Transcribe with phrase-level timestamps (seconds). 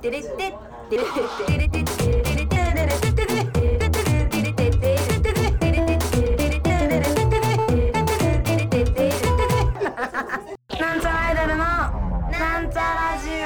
[0.00, 0.34] テレテテ
[0.88, 3.36] テレテレテテレテテテテテテレ
[10.80, 12.80] なんちゃらアイドルのなんちゃ
[13.12, 13.42] ラジオ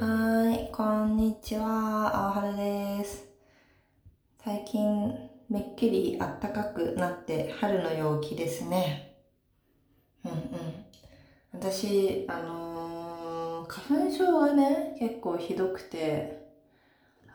[0.00, 3.24] はーい、こんにちは、青春です。
[4.42, 5.14] 最近、
[5.48, 9.14] めっきり暖かくなって春の陽気ですね。
[10.24, 10.85] うんうん。
[11.58, 16.46] 私、あのー花粉症がね、結構ひどくて、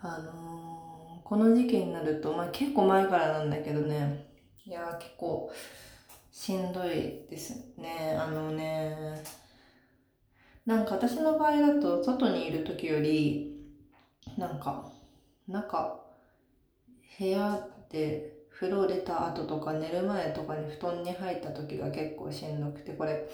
[0.01, 4.27] あのーこの時期になると、まあ結構前からなんだけどね、
[4.65, 5.51] いや結構
[6.31, 6.91] しんどい
[7.29, 8.17] ですね。
[8.19, 9.23] あのね、
[10.65, 13.55] なんか私の場合だと外にいる時より、
[14.37, 14.91] なんか、
[15.47, 16.01] 中、
[17.19, 23.29] 部屋で風呂出た後とか寝る前とかに布団に入った時が結構しんどくて、これ、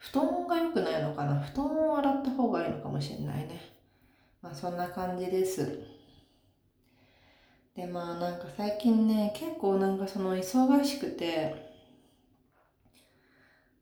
[0.00, 1.40] 布団が良くないのかな？
[1.40, 3.60] 布団を洗った方がいいのかもしれないね。
[4.40, 5.80] まあそんな感じです。
[7.76, 11.54] で、まあなんか最近ね、結構なんかその忙しくて、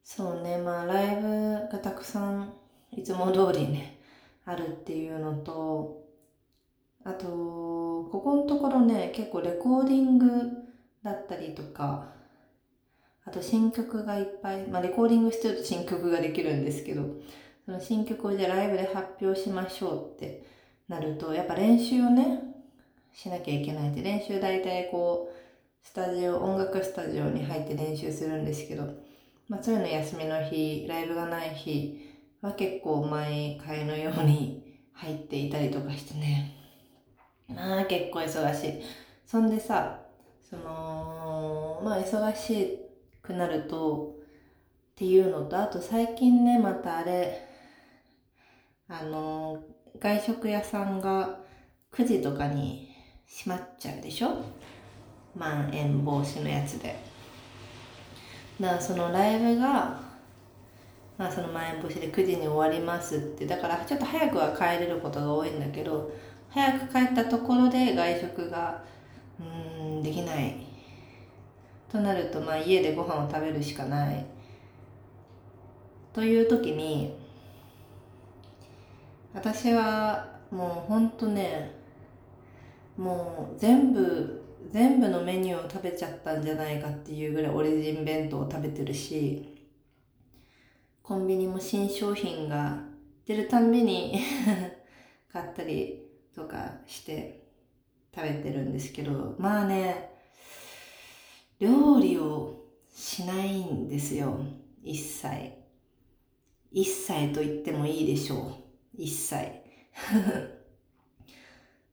[0.02, 2.52] そうね、まあライブがたくさん
[2.91, 4.00] いつも通りね、
[4.44, 6.05] あるっていうのと、
[7.05, 10.50] あと、ここのところね、結構レコーディング
[11.05, 12.17] だったりとか、
[13.28, 17.02] あと新曲がいっぱい、まあレコーディングしてると新曲ができるんですけど、
[17.66, 20.46] その新曲をじゃあライブで発表しましょうって
[20.88, 22.40] なると、やっぱ練習をね、
[23.12, 28.84] しなきゃいけないって、練習大体こう、スタジオ、音楽スタジオに入って練習するんですけど、
[29.46, 32.00] まあそういうの休みの日、ライブがない日
[32.40, 36.54] は結構毎回のように入っていたりとかしてね。
[37.46, 38.82] まあ結構忙しい。
[39.26, 40.00] そんでさ、
[40.48, 42.88] その、まあ忙しい
[43.22, 44.16] くなると、
[44.92, 47.47] っていうのと、あと最近ね、またあれ、
[48.88, 49.62] あの、
[49.98, 51.41] 外食屋さんが
[51.92, 52.89] 9時とかに
[53.27, 54.42] 閉まっちゃうでしょ？
[55.36, 56.96] まん延防止のやつで。
[58.61, 60.00] だからそのライブが、
[61.17, 66.11] まあそのまん延防止で9時に終わりますって、だからちょっと早くは帰れることが多いんだけど、
[66.48, 68.83] 早く帰ったところで外食が、
[69.39, 70.67] うーん、できない。
[71.90, 74.24] となると、まあ家でご飯を食べるしかない。
[76.12, 77.14] という時に、
[79.32, 81.70] 私はもうほんとね、
[82.96, 89.56] もう全部、全部のメニューを食べちゃったんじゃないかっていうぐらいオリジン弁当を食べてるし、
[91.02, 92.82] コンビニも新商品が
[93.24, 94.20] 出るたんびに
[95.32, 96.02] 買ったり
[96.34, 97.48] とかして
[98.14, 100.17] 食べてるんですけど、まあね、
[101.58, 102.64] 料理を
[102.95, 104.39] しないんですよ。
[104.83, 105.52] 一切。
[106.70, 108.55] 一切と言ってもいいでしょう。
[108.96, 109.36] 一切。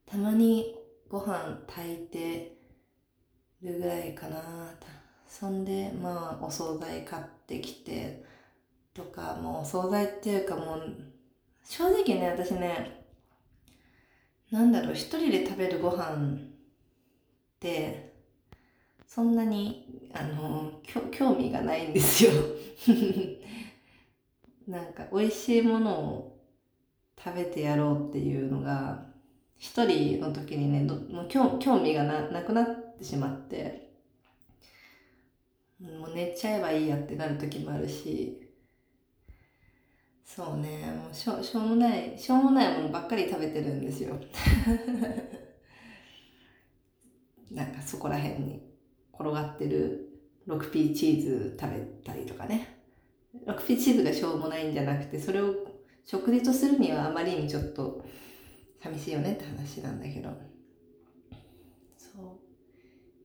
[0.06, 0.76] たまに
[1.10, 2.58] ご飯炊いて
[3.62, 4.72] るぐらいかな。
[5.28, 8.24] そんで、まあ、お惣菜買ってきて、
[8.94, 10.96] とか、もうお惣菜っていうかもう、
[11.64, 13.06] 正直ね、私ね、
[14.52, 16.38] なんだろう、一人で食べるご飯っ
[17.60, 18.05] て、
[19.16, 20.74] そんなに、あの、
[21.10, 22.32] 興味がないんですよ。
[24.68, 26.38] なんか、美味しいものを
[27.18, 29.06] 食べてやろうっていうのが、
[29.58, 33.90] 一人の時にね、どもう興興味がななくなってしまって、
[35.80, 38.50] もう寝ちゃえばいいやってなる時もあるし、
[40.26, 44.20] そうね、もうしょしょうもない、しょうもないものばっかり食べてるんですよ。
[47.50, 48.65] なんかそこら辺に
[49.20, 50.10] 転がってる
[50.48, 52.80] 6P チーズ食べたりとかね。
[53.46, 55.54] 6P チーズがしょうもないんじゃなくて、それを
[56.06, 58.06] 食事とするにはあまりにちょっと
[58.82, 60.30] 寂しいよねって話なんだけど。
[61.98, 62.40] そ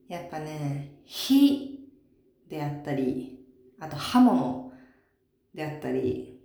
[0.09, 0.11] う。
[0.11, 1.87] やっぱね、火
[2.49, 3.45] であったり、
[3.79, 4.73] あと刃物
[5.53, 6.39] であったり、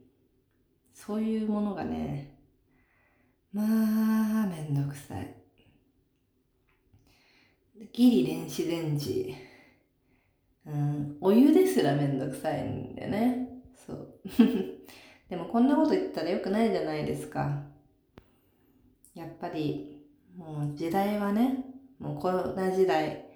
[0.92, 2.38] そういうものがね、
[3.52, 5.34] まあ、めんどくさい。
[7.92, 9.34] ギリ電子レンジ。
[10.66, 13.48] うん、お湯ですらめんどくさいんだよね。
[13.86, 14.20] そう。
[15.30, 17.62] でもこんなこと言ったらよくないじゃないですか。
[19.14, 20.04] やっぱり、
[20.36, 21.64] もう時代はね、
[21.98, 23.26] もうコロナ時代、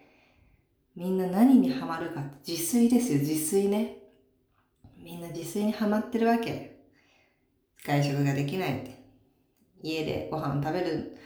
[0.96, 3.98] みんな何にハマるかって自炊ですよ、自炊ね。
[4.98, 6.80] みんな自炊にハマってるわけ。
[7.84, 9.00] 外食ができないって。
[9.82, 11.16] 家でご飯食べる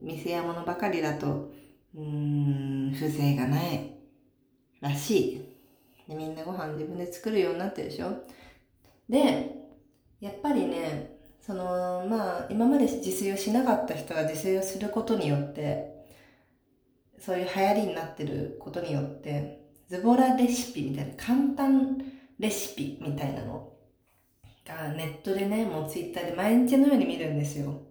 [0.00, 1.52] 店やものばかりだと、
[1.94, 3.93] うーん、風情がない
[4.88, 5.44] らしい。
[6.08, 8.12] で、みんなご飯自分で作るようになってるでしょ？
[9.08, 9.56] で、
[10.20, 16.06] やっぱりね、その、まあ、今まで自炊をしなかった人が自炊をすることによって、
[17.18, 22.02] そういう流行りになってることによって、ズボラレシピみたいな、簡単
[22.38, 23.72] レシピみたいなの
[24.66, 27.82] がネットでね、もうツイッターで毎日のように見るんですよ。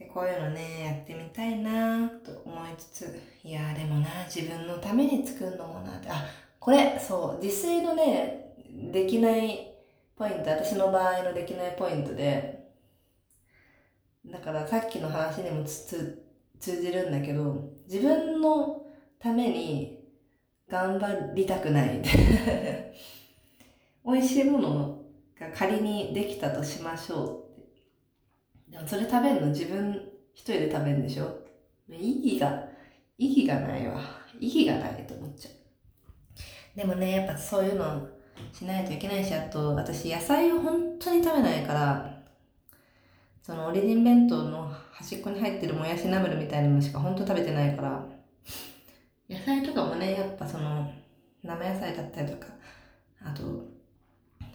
[0.00, 6.24] でこういうのね、やってみたいなと思いつつ、いやでもな、自分のために作るのもなって、あ、
[6.58, 8.54] これ、そう、自炊のね、
[8.90, 9.74] できない
[10.16, 12.70] ポイント、私の場合のできないポイントで、
[14.24, 16.22] だからさっきの話にも通
[16.60, 18.86] じるんだけど、自分の
[19.18, 20.02] ために
[20.70, 22.00] 頑張りたくない。
[24.06, 25.02] 美味しいもの
[25.38, 27.39] が仮にできたとしましょう。
[28.70, 29.46] でもそれ食べるの？
[29.48, 30.00] 自分
[30.32, 31.38] 一人で食べるんでしょ？
[31.88, 32.64] 意義が、
[33.18, 34.00] 意義がないわ。
[34.38, 36.78] 意義がないと思っちゃう。
[36.78, 38.08] でもね、やっぱそういうの
[38.52, 42.22] しないといけないし、あと私野菜を本当に食べないから、
[43.42, 48.06] そのオリジン弁当の端っこに入ってるもやしナムルみたいなのしか本当食べてないから、
[49.28, 50.90] 野菜とかもね、やっぱその
[51.42, 52.46] 生野菜だったりとか、
[53.22, 53.42] あと、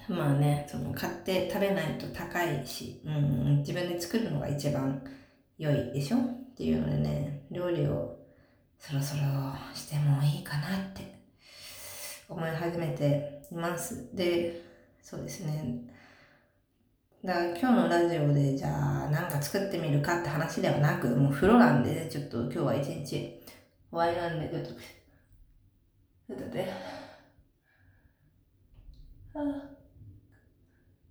[0.07, 5.01] まあね、その買って食べないと高いし、うん、自分で作るのが一番
[5.57, 8.17] 良いでしょっていうのでね、料理を
[8.77, 9.21] そろそろ
[9.73, 11.15] してもいいかなって
[12.29, 14.15] 思い始めています。
[14.15, 14.61] で、
[15.01, 15.81] そうですね。
[17.23, 23.41] だから今日のラジオでじゃあ何か作ってみるかって話ではなく、もう風呂なんで、ね、ちょっと今日は一日終
[23.91, 26.69] わりなんで、ちょっと、ちょっとね。
[29.33, 29.74] ああ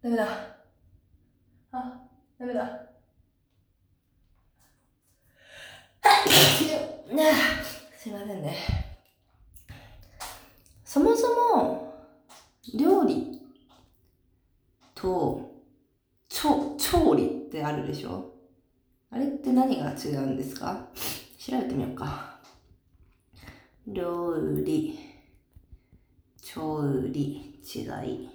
[0.05, 0.27] ダメだ。
[1.73, 1.99] あ、
[2.39, 2.91] ダメだ。
[7.97, 8.55] すいませんね。
[10.85, 11.95] そもそも、
[12.75, 13.41] 料理
[14.95, 15.51] と、
[16.29, 18.31] 調、調理ってあるでしょ？
[19.11, 20.87] あれって何が違うんですか？
[21.39, 22.41] 調べてみようか。
[23.87, 24.99] 料理、
[26.43, 28.34] 調理、違い。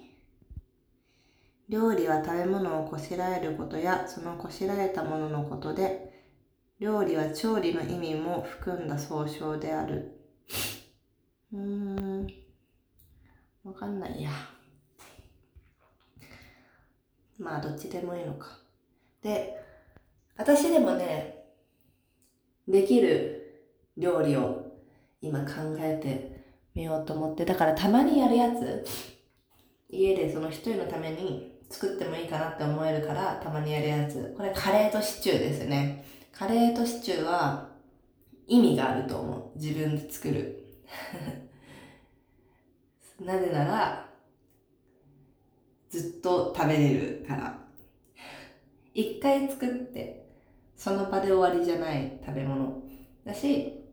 [1.70, 6.24] 料理は食べ物をこしらえることやそのこしらえたもののことで、
[6.80, 10.20] 料理は調理の意味も含んだ総称である。
[11.52, 12.26] うーん。
[13.62, 14.30] わかんないや。
[17.38, 18.58] まあ、どっちでもいいのか。
[19.22, 19.62] で、
[20.36, 21.44] 私でもね、
[22.66, 23.62] できる
[23.96, 24.72] 料理を
[25.22, 26.44] 今考えて
[26.74, 28.84] みようと思って、だからたまにやるやつ、
[29.88, 34.34] 家でその一人のために作ってもいいかなって思えるからたまにやるやつ。
[34.36, 36.04] これカレーとシチューですね。
[36.32, 37.70] カレーとシチューは
[38.48, 39.58] 意味があると思う。
[39.58, 40.66] 自分で作る。
[43.24, 44.10] なぜなら、
[45.88, 47.58] ずっと食べれるから。
[48.92, 50.26] 一回作って、
[50.76, 52.82] その場で終わりじゃない食べ物
[53.24, 53.84] だし、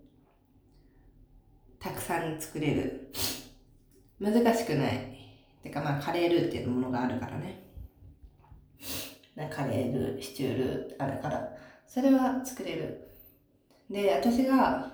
[1.80, 3.12] たくさん作れる。
[4.20, 5.18] 難しくない。
[5.62, 7.67] てかまあカレールーっていうものがあるからね。
[9.46, 11.56] カレールー、シチュールあるから、
[11.86, 13.08] それは作れる。
[13.90, 14.92] で、私が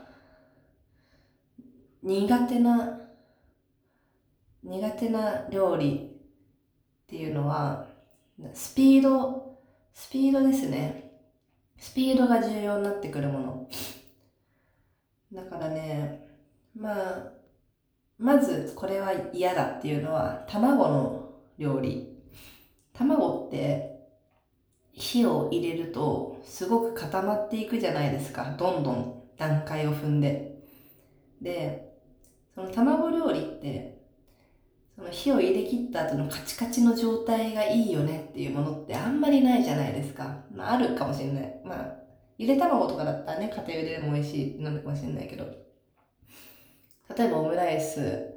[2.02, 3.00] 苦手な、
[4.62, 6.12] 苦手な料理
[7.04, 7.88] っていうのは、
[8.54, 9.58] スピード、
[9.94, 11.12] スピードですね。
[11.78, 13.70] スピードが重要になってくるもの。
[15.32, 16.28] だからね、
[16.76, 17.32] まあ、
[18.18, 22.10] まずこれは嫌だっていうのは、卵の料理。
[22.94, 23.93] 卵って
[24.94, 28.56] 火を入れるとすごく固まっていくじゃないですか。
[28.58, 30.60] どんどん段階を踏んで。
[31.42, 31.94] で、
[32.56, 34.02] その卵料理って、
[34.96, 40.38] その火を入れ切った後のカチカチの状態がいいよねっていうものってあんまりないじゃないですか。
[40.54, 41.62] まああるかもしれない。
[41.66, 41.96] まあ、
[42.38, 45.46] ゆで卵とかだったらね、家庭茹ででも美味しいなのかもしれないけど。
[47.18, 48.34] 例えばオムライス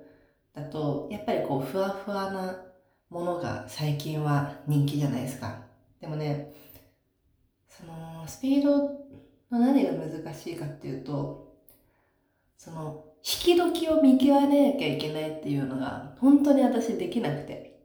[0.55, 2.63] だと、やっぱりこう、ふわふわな
[3.11, 5.66] ものが最近は人気じゃないですか。
[6.01, 6.53] でもね、
[7.69, 8.77] そのスピード
[9.51, 11.55] の何が難しいかっていうと、
[12.57, 17.81] その引き時を見極めなきゃいけないっていうのが本当に私できなくて。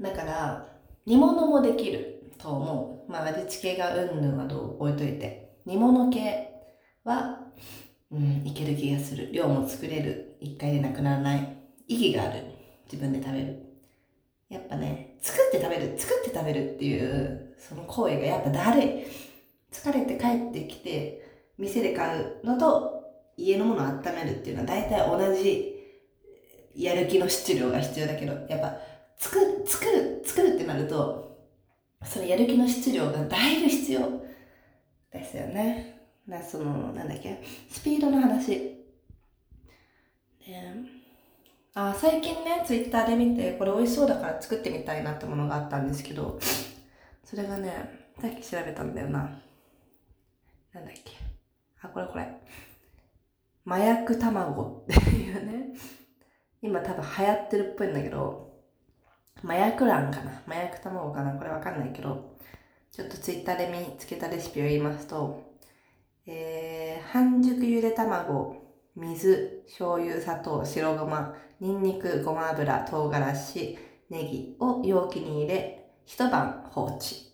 [0.00, 0.66] だから、
[1.06, 3.12] 煮物もできると思う。
[3.12, 5.58] まあ味付けがうんぬんはどう置いといて。
[5.66, 6.48] 煮物系
[7.04, 7.40] は、
[8.10, 9.30] うん、いける気がする。
[9.30, 10.36] 量も作れる。
[10.40, 11.56] 一回でなくならない。
[11.86, 12.44] 意義がある。
[12.90, 13.62] 自分で食べる。
[14.48, 19.04] やっぱね、作って食べる、作って食べるっていう、その行為がやっぱだるい。
[19.70, 21.22] 疲れて帰ってきて、
[21.58, 23.04] 店で買うのと、
[23.36, 25.74] 家のものを温めるっていうのは大体同じ
[26.74, 28.76] やる気の質量が必要だけど、やっぱ、
[29.16, 31.30] 作る、作る、作ると、
[32.04, 34.00] そのやる気の質量がだいぶ必要
[35.12, 36.00] ですよね。
[36.28, 38.48] だその、なんだっけ、スピードの話。
[38.48, 38.80] で、
[41.74, 46.38] あ、最近ね、ツイッターで見て、これ美味しそうだから作ってみたいなってものがあったんですけど、
[47.24, 49.20] それがね、さっき調べたんだよな。
[50.72, 51.12] なんだっけ。
[51.80, 52.28] あ、これこれ。
[53.66, 55.74] 麻薬卵っていうね。
[56.60, 58.50] 今多分流行ってるっぽいんだけど、
[59.44, 62.36] 麻薬卵かな麻薬卵かなこれわかんないけど、
[62.90, 65.56] ちょっとツイッターで見つけたレシピを言いますと、
[66.26, 68.59] えー、半熟ゆで卵、
[69.00, 73.78] 水、醤油、砂糖、白ごま、ニンニク、ごま油、唐辛子、
[74.10, 77.30] ネギを容器に入れ、一晩放置。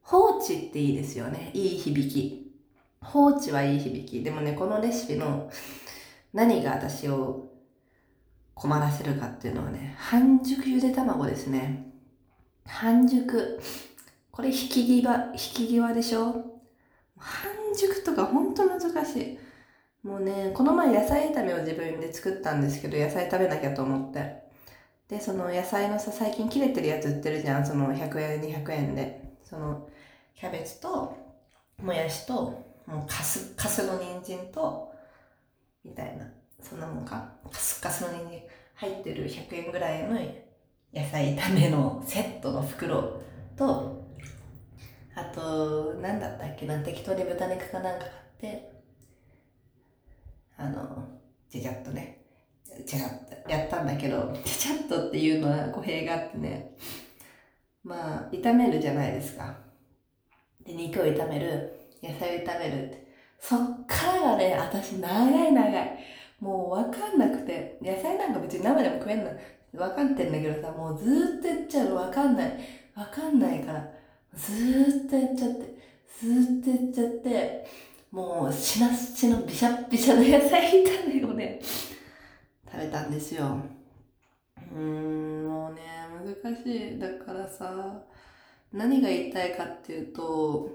[0.00, 1.50] 放置っていいですよね。
[1.52, 2.52] いい響き。
[3.00, 4.22] 放置はいい響き。
[4.22, 5.50] でもね、このレシピの
[6.32, 7.50] 何が私を
[8.54, 11.92] 困らせるかっていうのはね、半熟ゆで卵ですね。
[12.66, 13.60] 半熟。
[14.30, 16.60] これ引き際、引き際でしょ？
[17.18, 19.38] 半熟とかほんと難しい。
[20.02, 24.42] もうね、この前野菜炒めを自分で作ったんですけど、野菜食べなきゃと思って。
[25.08, 27.66] で、その野菜のさ、最近切れてるやつ売ってるじゃん。
[27.66, 29.22] その100円、200円で。
[29.44, 29.88] その、
[30.34, 31.16] キャベツと、
[31.80, 32.34] もやしと、
[32.86, 34.92] もうカス、カスの人参と、
[35.84, 36.26] みたいな。
[36.60, 37.32] そんなもんか。
[37.50, 38.42] カスカスの人参
[38.74, 40.14] 入ってる100円ぐらいの
[40.92, 43.22] 野菜炒めのセットの袋
[43.56, 44.04] と、
[45.14, 48.71] あと、なんだったっけな、適当に豚肉かなんか買って、
[50.56, 51.08] あの、
[51.50, 52.24] ちゃちゃっとね、
[52.86, 56.74] ちゃちゃっとやったんだけど、 ちゃちゃっとっていうのは語弊があってね、
[57.84, 59.56] まあ、炒めるじゃないですか。
[60.64, 63.06] で、肉を炒める、野菜を炒めるって。
[63.40, 65.98] そっからがね、私長い長い。
[66.40, 69.30] もうわかんなくて、野菜なんか別に生でも食えんの、
[69.74, 72.52] わかってんだけどさ、もうずーっとやっちゃうのわかんない。
[72.94, 73.88] わかんないから、
[74.34, 75.74] ずーっとやっちゃって、
[76.20, 77.66] ずーっとやっちゃって、
[78.12, 81.58] もうしなしのびしゃびしゃの野菜炒めをね、
[82.70, 83.56] 食べたんですよ。
[84.70, 85.80] うーん、もうね、
[86.44, 86.98] 難しい。
[86.98, 88.02] だからさ、
[88.70, 90.70] 何が言いたいかっていうと、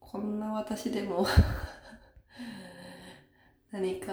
[0.00, 1.24] こんな私でも
[3.70, 4.12] 何か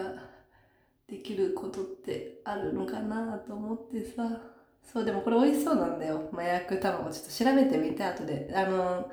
[1.07, 4.23] できることってあるのかなと思ってさ。
[4.83, 6.29] そう、でもこれ美味しそうなんだよ。
[6.31, 7.09] 麻薬卵。
[7.11, 8.53] ちょっと調べてみて、後で。
[8.53, 9.09] あの、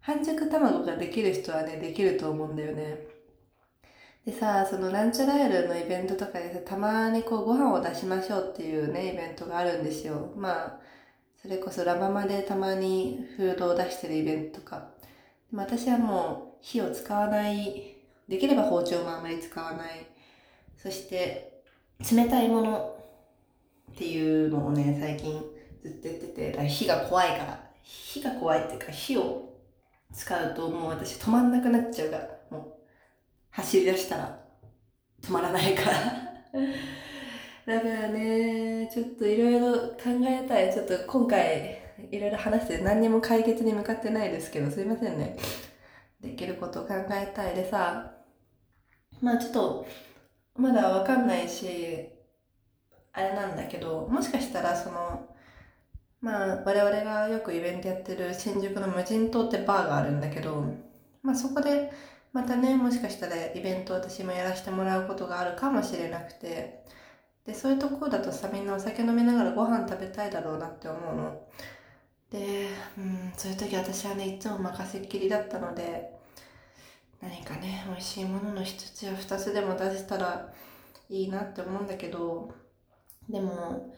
[0.00, 2.98] 半熟卵ができる人はね、できると思うんだよね。
[4.24, 10.32] でさ、そのランチャライルのイベントとかでさ、たまにこうご飯を出しましょうっていうね、イベントがあるんですよ。
[10.36, 10.80] まあ、
[11.40, 14.90] それこそラママでたまにフードを出してるイベントとか。
[15.52, 17.96] 私はもう火を使わない、
[18.28, 20.06] できれば包丁もあまり使わない。
[20.76, 21.62] そして、
[22.14, 22.96] 冷たいもの
[23.92, 25.42] っていうのをね、最近
[25.82, 27.60] ずっと言ってて、火が怖いから。
[27.82, 29.49] 火が怖いっていうか、火を
[30.12, 32.72] 使うともう私止まんなくなっちゃうから、もう
[33.50, 34.40] 走り出したら
[35.22, 36.30] 止まらないから
[37.66, 40.72] だからね、ちょっといろいろ考えたい。
[40.72, 41.78] ちょっと今回
[42.10, 45.36] いろいろ話して何にも解決に向かってないですけど、すいませんね。
[46.20, 48.14] できることを考えたいでさ、
[49.20, 49.86] まあちょっと、
[50.56, 52.08] まだわかんないし、
[53.12, 55.28] あれなんだけど、もしかしたらその、
[56.20, 60.64] まあ我々がよくイベントやってる新宿の無人島ってバーがあるんだけど、
[61.22, 61.90] まあそこで
[62.32, 66.84] またね、もしかしたらイベント私もやらせてもらうことがあるかもしれなくて、
[67.44, 71.48] で、そういうところだとさ、みんなお酒飲みながらご飯食べたいだろうなって思うの。
[72.30, 76.12] で、うん、そういう時私はね、いつも任せっきりだったので、
[77.20, 80.52] 何かね、美味しいものの一つや二つでも出せたら
[81.08, 82.54] いいなって思うんだけど、
[83.28, 83.92] でも、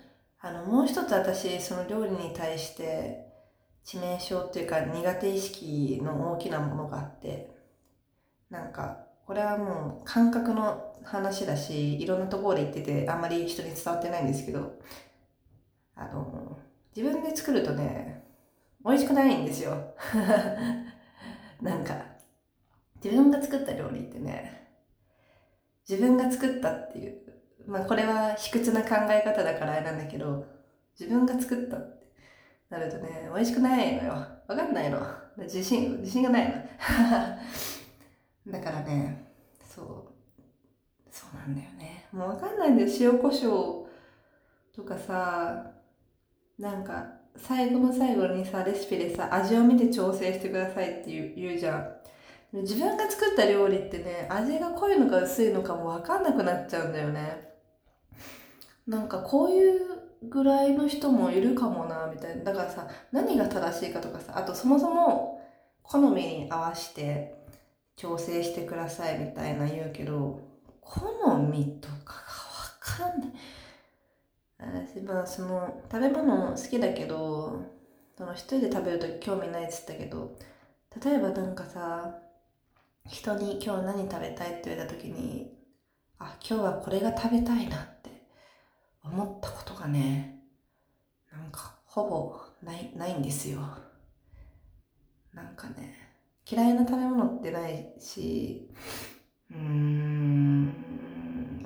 [0.45, 3.33] あの、もう一つ私、その料理に対して、
[3.85, 7.51] 致命傷っていうか苦手意識の大きなものがあって、
[8.51, 14.81] なんか、これはもう感覚の話だし、いろんなところで言ってて、あんまり人に伝わってないんですけど、
[15.95, 16.59] あの、
[16.95, 18.25] 自分で作るとね、
[18.85, 19.95] 美味しくないんですよ。
[21.63, 22.05] なんか、
[23.03, 24.71] 自分が作った料理ってね、
[25.89, 27.22] 自分が作ったっていう、
[27.67, 30.45] まあこれは卑屈な考え方だからあれなんだけど、
[30.99, 32.07] 自分が作ったって
[32.71, 34.13] なるとね、美味しくないのよ。
[34.13, 35.01] わかんないの。
[35.39, 36.55] 自信、自信がないの。
[38.53, 39.33] だからね、
[39.65, 40.43] そう、
[41.11, 42.07] そうなんだよね。
[42.13, 42.89] もうわかんないんだよ。
[43.01, 43.87] 塩コショウ
[44.75, 45.73] とかさ、
[46.59, 52.03] なんか、最後の最後にさ、レシピでさ、味を見て調整してくださいって言う言うじゃん。
[52.53, 57.52] 自分が作った料理ってね、味が濃いのか薄いのかもわかんなくなっちゃうんだよね。
[58.87, 59.81] なんかこういう
[60.29, 62.45] ぐらいの人もいるかもな、みたいな。
[62.45, 65.41] だからさ、何が正しいかとかさ、あとそもそも
[65.83, 67.35] 好みに合わせて
[67.97, 70.41] 調整してくださいみたいな言うけど、
[70.81, 71.03] 好
[71.39, 72.15] みとか
[72.99, 73.31] がわかんない。
[74.87, 77.63] 私、まあその、食べ物好きだけど、
[78.17, 80.37] その一人で食べると興味ないっつったけど、
[81.05, 82.19] 例えばなんかさ、
[83.09, 85.53] 人に今日何食べたいって言われた時に、
[86.19, 87.92] あ、今日はこれが食べたいな
[89.05, 90.41] 思ったことがね、
[91.33, 93.61] なんかほぼない、ないんですよ。
[95.33, 95.95] なんかね、
[96.49, 98.71] 嫌いな食べ物ってないし、
[99.51, 100.73] うーん、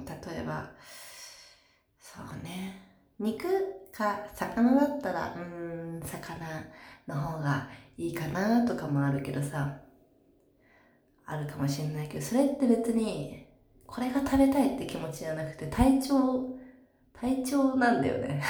[0.05, 0.71] 例えば、
[1.99, 2.83] そうね、
[3.19, 3.47] 肉
[3.93, 6.47] か魚だったら、うーん、魚
[7.07, 9.81] の方がいいかなとかもあるけどさ、
[11.27, 13.47] あるかもしれないけど、それって別に、
[13.87, 16.57] これが食べたいって気持ちじゃなくて、体調、
[17.21, 18.43] 体調なんだよね。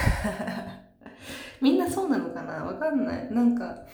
[1.61, 2.65] みんなそうなのかな？
[2.65, 3.33] わかんない。
[3.33, 3.85] なんか、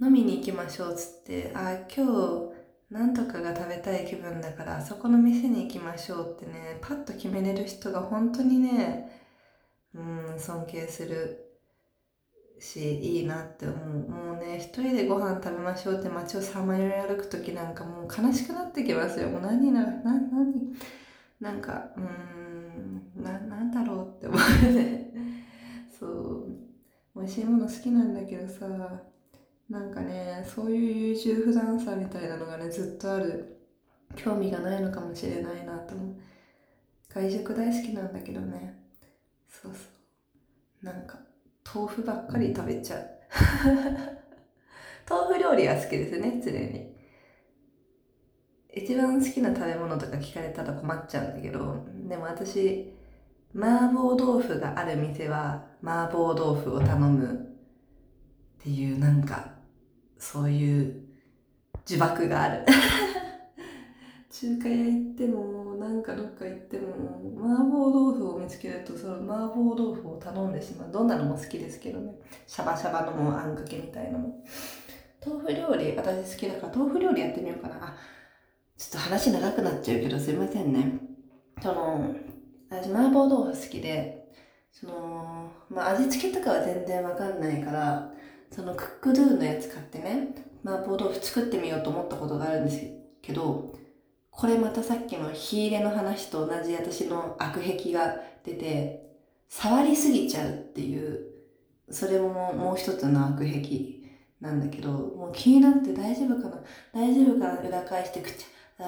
[0.00, 2.52] 飲みに行きましょうっつって、あ、今日、
[2.90, 9.10] なんとかが食べたい気分だから、あそこの店に行きましょうってね、パッと決めれる人が本当にね、
[9.94, 11.44] うん、尊敬する。
[12.60, 13.76] し、いいなって思う。
[14.08, 19.28] もうね、一人でご飯食べましょうって街をさまよい歩くときなんかもう悲しくなってきますよ。
[19.28, 20.74] もう何な、な、何？
[21.40, 22.00] なんか、う
[23.16, 25.10] な、なんだろうって思うね。
[25.98, 26.46] そう。
[27.16, 28.68] 美味しいもの好きなんだけどさ、
[29.68, 33.58] なんかね、そういう優柔不断さみたいなのがね、ずっとある。
[34.16, 36.16] 興味がないのかもしれないなと思う。
[37.08, 38.82] 外食大好きなんだけどね。
[39.48, 39.78] そうそ
[40.82, 40.84] う。
[40.84, 41.18] なんか、
[41.74, 43.10] 豆腐ばっかり食べちゃう。
[45.08, 46.96] 豆腐料理は好きですね、常に。
[48.74, 52.94] 一番好きな食べ物とか聞かれたら困っちゃうんだけど、でも私、
[53.54, 59.52] 麻婆豆腐がある店は麻婆豆腐を頼むっていうなんか、
[60.18, 61.08] そういう
[61.86, 62.64] 呪縛がある。
[64.30, 66.94] 中華屋行っても、なんかどっか行っても、
[67.36, 70.92] 麻婆豆腐を見つけると、その麻婆豆腐を頼んでしまう。
[70.92, 72.14] どんなのも好きですけどね。
[72.46, 74.44] シャバシャバのもあんかけみたいなのも。
[75.24, 77.76] 豆腐料理、私好きだから豆腐料理やってみようかな。
[77.82, 77.96] あ、
[78.76, 81.07] ちょっと話長くなっちゃうけどすいませんね。
[81.62, 82.14] その、
[82.70, 84.28] 私麻婆豆腐好きで、
[84.72, 88.12] その、まあ味付けとかは全然わかんないから、
[88.50, 92.80] そのクックドゥのやつ買ってね、麻婆豆腐作ってみようと思ったことがあるんです
[93.22, 93.74] けど、
[94.30, 99.08] これまたさっきの火入れの話と同じ私の悪癖が出て、
[99.48, 101.26] 触りすぎちゃうっていう、
[101.90, 103.98] それももう一つの悪癖
[104.40, 108.86] なんだけど、もう気になって大丈夫かな大丈夫かな裏返してくっちゃ、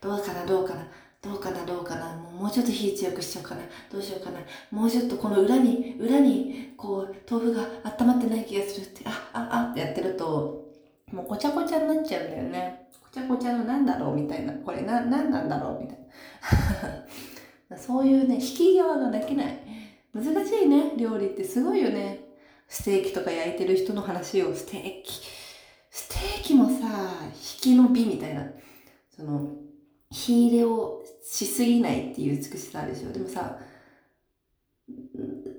[0.00, 0.86] どうかなどうかな
[1.26, 4.38] どうかなどうかなもうちょっと火強くしちゃうかなどうしようかな
[4.70, 10.66] もうちょっとこの裏に、裏に、こう、豆腐が温まってない気がするって、あ、あ、あってやってると、
[11.12, 13.08] もうごちゃごちゃになっちゃうんだよねご。
[13.10, 14.52] ちゃこちゃのなんだろうみたいな。
[14.52, 15.98] これな、ななんだろうみたい
[17.70, 17.76] な。
[17.78, 19.58] そういうね、引き際ができない。
[20.14, 22.20] 難しいね、料理ってすごいよね。
[22.68, 25.20] ステーキとか焼いてる人の話を、ステーキ、
[25.90, 26.72] ステーキもさ、
[27.62, 28.50] 引きの美みたいな。
[29.16, 29.50] その、
[30.10, 33.12] 火入れをしすぎないっていう美しさでしょ。
[33.12, 33.58] でもさ、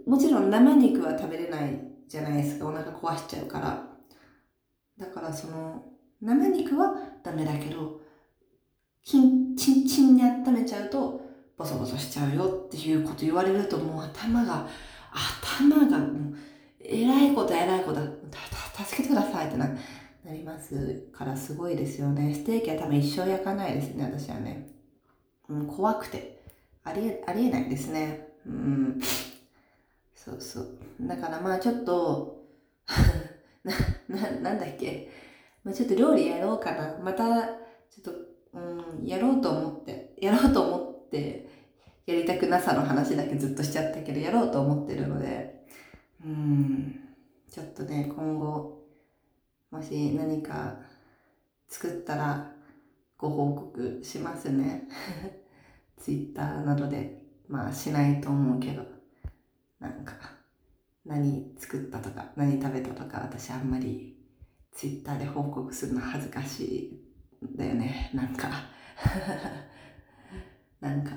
[0.08, 1.78] もちろん生肉は食べれない
[2.08, 2.68] じゃないですか。
[2.68, 3.86] お腹壊しちゃうから。
[4.98, 5.84] だからその、
[6.22, 8.00] 生肉はダメだけど、
[9.04, 11.22] キン、チンチンに温めちゃうと、
[11.58, 14.68] ボソボソしちゃうよっていうこと言われると、もう頭が、
[15.60, 16.36] 頭がもう、
[16.80, 18.00] えらいことえらいこと、
[18.86, 22.34] 助けてくださいってな、なりますからすごいですよね。
[22.34, 24.77] ステーキは多分一生焼かないですね、私はね。
[25.50, 26.38] うん、怖くて。
[26.84, 28.30] ありえ、ありえないですね。
[28.46, 29.00] うん。
[30.16, 30.78] そうそう。
[31.02, 32.46] だからまあちょっと
[33.64, 33.74] な、
[34.08, 35.10] な、なんだっけ。
[35.64, 36.98] まあ、ちょっと料理やろうかな。
[37.04, 38.12] また、ちょっと、
[38.54, 41.50] うん、やろうと思って、やろうと思って、
[42.06, 45.66] やりたくなさの話だけずっとしちゃったけど、やろうと思ってるので、
[46.26, 47.00] うん、
[47.52, 48.82] ちょっとね、今後、
[49.72, 50.78] もし何か
[51.68, 52.52] 作ったら
[53.18, 54.88] ご報告しますね。
[55.98, 58.86] ツイッターなどで、まあしないと思うけど、
[59.80, 60.14] なんか、
[61.06, 64.24] 何作ったとか、何食べたとか、私あんまり
[64.72, 67.02] ツイッターで報告するの恥ずかし
[67.42, 68.12] いんだよね。
[68.14, 68.50] なんか
[70.80, 71.12] なんか、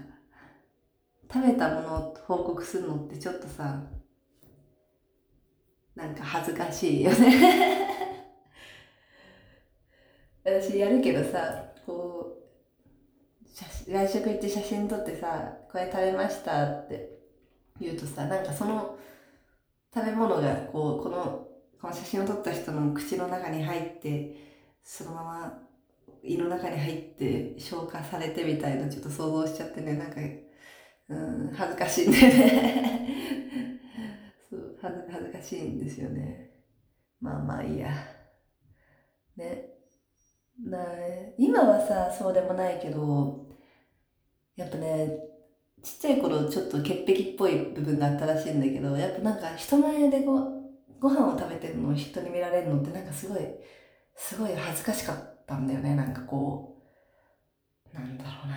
[1.33, 3.83] 食べたものを報告するのってちょっとさ、
[5.95, 7.89] なんか恥ずかしいよね
[10.43, 12.37] 私やるけどさ、こ
[13.88, 17.19] う、外食行って写真撮ってさ、これ食べましたって
[17.81, 18.99] 言うとさ、なんかその
[19.95, 21.49] 食べ物がこう、この、
[21.81, 24.37] この写真を撮った人の口の中に入って、
[24.83, 25.59] そのまま
[26.23, 30.21] 胃の中に入って消化されてみたいなちょっと想像しちゃってね、なんか、
[31.09, 33.11] うん、恥ずかしいんだよね
[34.49, 34.79] そう。
[34.81, 36.51] 恥ずかしいんですよね。
[37.21, 37.90] まあまあいいや。
[39.37, 39.70] ね。
[40.64, 40.79] な
[41.38, 43.46] 今はさ、そうでもないけど、
[44.57, 45.18] やっぱね、
[45.83, 50.61] ちっちゃい頃ちょっと潔癖っぽい部分があったらしいんだけど、やっぱなんか人前でご
[51.01, 53.40] ご飯を食べてるのを人に見られるのってなんかすごい、
[54.16, 55.94] すごい恥ずかしかったんだよね。
[55.96, 56.83] なんかこ
[57.92, 58.57] う、なんだろうな。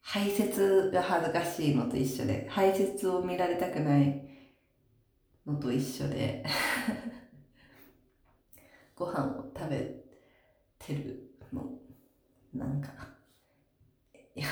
[0.00, 4.28] 排泄が恥ずかしいのと一緒で、排泄を見られたくない
[5.46, 6.44] のと一緒で
[8.96, 9.97] ご飯を食べ
[10.78, 11.64] てるの、
[12.54, 12.90] なんか、
[14.34, 14.46] いや、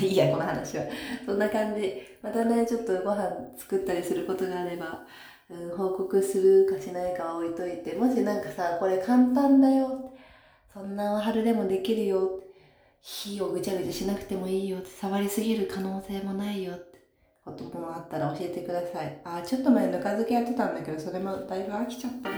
[0.00, 0.84] いいや、この話は。
[1.24, 1.94] そんな感じ。
[2.22, 5.06] またね、ちょっとご飯作ったりすることがあれば、
[5.48, 10.12] うん、報告するかしないかは置いといて、もしなんかさ、これ簡単だよ。
[10.72, 12.40] そんな春でもできるよ。
[13.00, 14.78] 火をぐちゃぐちゃしなくてもいいよ。
[14.84, 16.74] 触りすぎる可能性もないよ。
[17.44, 19.20] こともあったら教えてください。
[19.24, 22.36] あ、ちょっと前ぬか漬けやってたんだけど、それもだいぶ飽きちゃったな。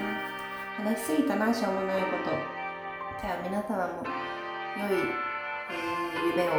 [0.79, 2.56] 話しすぎたな、しょうもないこと。
[3.21, 4.05] じゃあ皆様も
[4.77, 5.01] 良い、
[5.71, 6.53] えー、夢を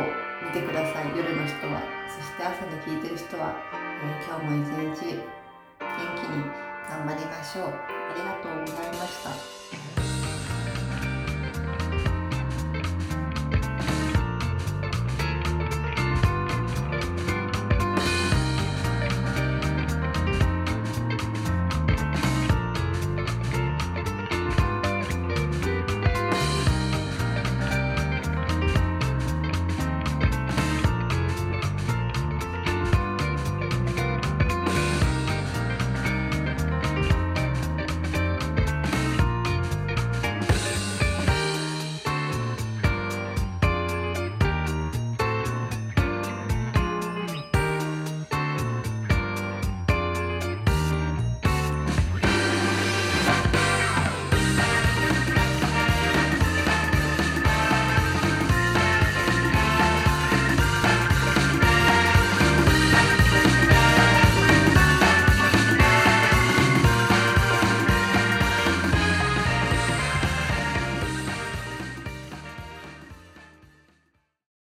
[0.43, 1.09] 見てください。
[1.15, 1.81] 夜の人は。
[2.09, 3.55] そして朝に聞いてる人は、
[4.01, 4.67] えー、今日も一
[4.97, 6.43] 日元気に
[6.89, 7.65] 頑張りましょう。
[7.67, 7.69] あ
[8.15, 10.06] りがとうございました。